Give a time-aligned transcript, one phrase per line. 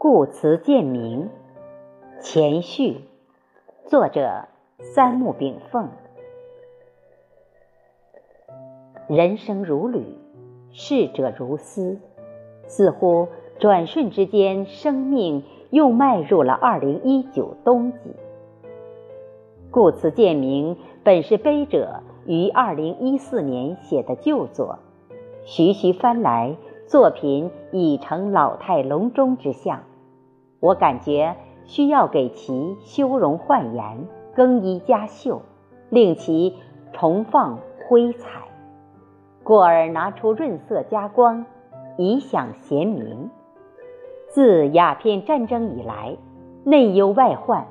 [0.00, 1.28] 故词见明，
[2.20, 3.00] 前序，
[3.84, 4.46] 作者
[4.78, 5.88] 三木炳凤。
[9.08, 10.16] 人生如旅，
[10.70, 11.98] 逝者如斯，
[12.68, 13.26] 似乎
[13.58, 17.98] 转瞬之间，生命又迈入了二零一九冬季。
[19.72, 24.78] 故词见明本是碑者于二零一四年写的旧作，
[25.44, 26.56] 徐徐翻来，
[26.88, 29.80] 作品已成老态龙钟之相。
[30.58, 35.42] 我感觉需要给其修容焕颜、更衣加绣，
[35.90, 36.56] 令其
[36.94, 38.40] 重放辉彩，
[39.44, 41.44] 故而拿出润色加光，
[41.98, 43.28] 以享贤名。
[44.28, 46.16] 自鸦片战争以来，
[46.64, 47.66] 内忧外患，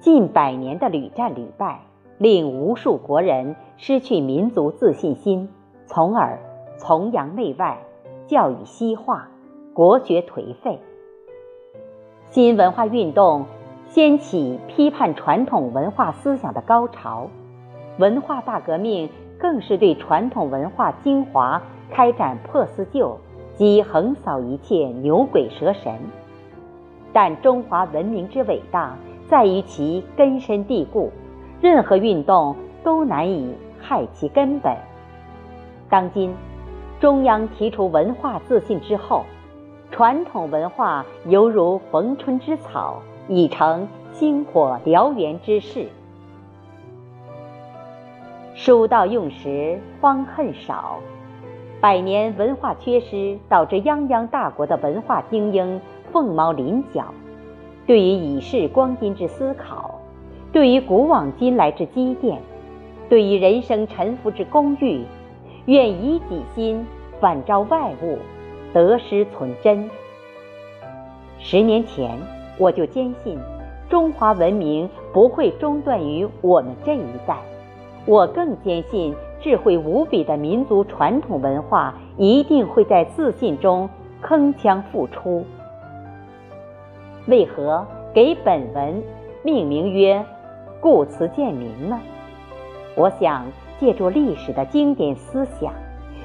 [0.00, 1.82] 近百年的屡战屡败，
[2.18, 5.48] 令无数国人失去民族自信心，
[5.86, 6.40] 从而
[6.78, 7.78] 崇洋媚外，
[8.32, 9.28] 教育西化，
[9.74, 10.80] 国学颓废。
[12.30, 13.44] 新文化运动
[13.90, 17.28] 掀起批判传统文化思想的高潮，
[17.98, 23.18] 文化大革命更是对传统文化精华开展破四旧
[23.54, 25.92] 及横扫一切牛鬼蛇神。
[27.12, 28.96] 但中华文明之伟大
[29.28, 31.12] 在于其根深蒂固，
[31.60, 34.74] 任何运动都难以害其根本。
[35.90, 36.34] 当今，
[37.02, 39.24] 中央提出文化自信之后。
[39.90, 45.88] 传统文化犹如逢春之草，已成星火燎原之势。
[48.54, 51.00] 书到用时方恨少，
[51.80, 55.80] 百年文化缺失导致泱泱大国的文化精英
[56.12, 57.12] 凤毛麟角。
[57.84, 59.96] 对于已逝光阴之思考，
[60.52, 62.40] 对于古往今来之积淀，
[63.08, 65.04] 对于人生沉浮之公寓，
[65.66, 66.86] 愿以己心
[67.20, 68.18] 反照外物。
[68.74, 69.90] 得失存真。
[71.38, 72.18] 十年前，
[72.56, 73.38] 我就坚信
[73.86, 77.36] 中华文明不会中断于我们这一代。
[78.06, 83.86] 我更坚信，智慧无比的民族传统文化一定会在自信中
[84.22, 85.44] 铿锵复出。
[87.26, 89.02] 为何给本文
[89.42, 90.24] 命名曰
[90.80, 92.00] “故词鉴明”呢？
[92.96, 93.44] 我想
[93.82, 95.74] 借助历史的经典思想，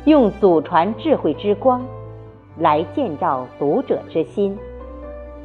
[0.05, 1.83] 用祖传智慧之光。
[2.59, 4.55] 来建造读者之心，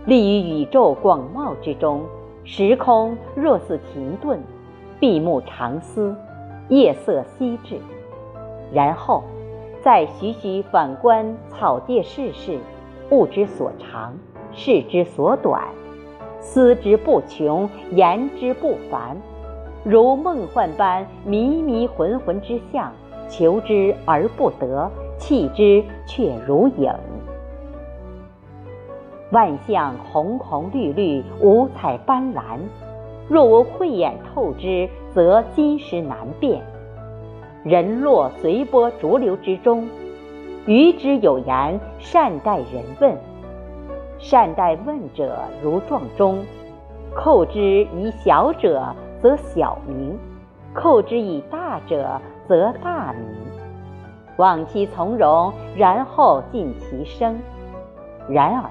[0.04, 2.02] 立于宇宙广袤之中，
[2.44, 4.38] 时空若似停顿，
[5.00, 6.14] 闭目长思，
[6.68, 7.78] 夜色稀至，
[8.74, 9.22] 然后
[9.82, 12.58] 再徐徐反观草芥世事，
[13.10, 14.14] 物之所长，
[14.52, 15.62] 事之所短，
[16.40, 19.16] 思之不穷，言之不凡，
[19.84, 22.92] 如梦幻般迷迷浑浑之象，
[23.28, 24.90] 求之而不得。
[25.18, 26.92] 弃之却如影，
[29.30, 32.58] 万象红红绿绿，五彩斑斓。
[33.28, 36.60] 若无慧眼透之，则今时难辨。
[37.62, 39.88] 人落随波逐流之中，
[40.66, 43.16] 愚之有言：善待人问，
[44.18, 46.44] 善待问者如撞钟。
[47.14, 48.92] 叩之以小者，
[49.22, 50.18] 则小名；
[50.74, 53.24] 扣之以大者，则大名。
[54.38, 57.38] 望其从容，然后尽其声。
[58.28, 58.70] 然而，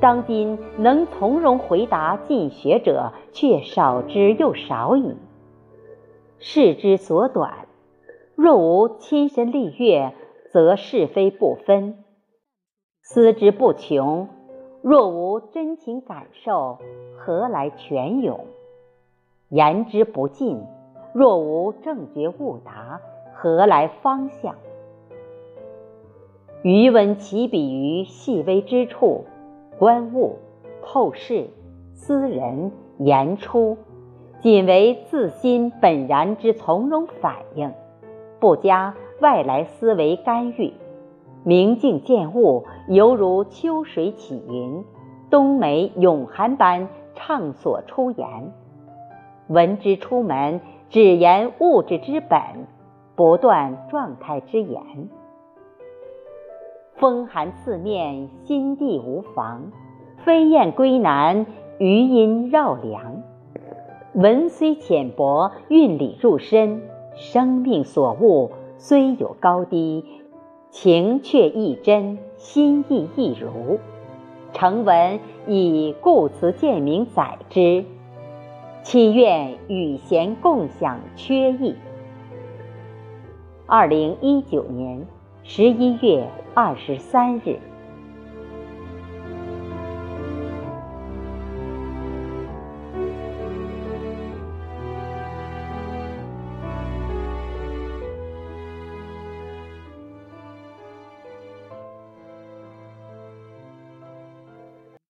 [0.00, 5.16] 当今能从容回答进学者，却少之又少矣。
[6.38, 7.66] 事之所短，
[8.36, 10.14] 若无亲身历阅，
[10.52, 11.94] 则是非不分；
[13.02, 14.28] 思之不穷，
[14.82, 16.78] 若无真情感受，
[17.16, 18.46] 何来泉涌？
[19.52, 20.64] 言之不尽，
[21.12, 22.98] 若无正觉悟达，
[23.34, 24.54] 何来方向？
[26.62, 29.26] 余闻其比于细微之处，
[29.78, 30.38] 观物、
[30.80, 31.50] 透视、
[31.92, 33.76] 思人、言出，
[34.40, 37.70] 仅为自心本然之从容反应，
[38.40, 40.72] 不加外来思维干预。
[41.44, 44.82] 明镜见物，犹如秋水起云，
[45.28, 48.50] 冬梅永寒般畅所出言。
[49.52, 52.40] 闻之出门，只言物质之本，
[53.14, 54.82] 不断状态之言。
[56.94, 59.70] 风寒刺面，心地无妨；
[60.24, 61.44] 飞雁归南，
[61.78, 63.22] 余音绕梁。
[64.14, 66.80] 文虽浅薄，韵理入深。
[67.14, 70.02] 生命所悟，虽有高低，
[70.70, 73.78] 情却亦真，心意亦如。
[74.54, 77.84] 成文以故词鉴名载之，
[78.82, 81.74] 祈愿与贤共享缺益。
[83.66, 85.06] 二零一九年。
[85.44, 86.24] 十一月
[86.54, 87.58] 二十三日。